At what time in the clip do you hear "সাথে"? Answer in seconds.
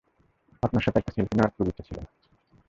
0.83-0.97